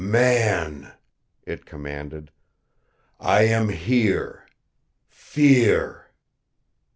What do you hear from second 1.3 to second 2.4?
It commanded,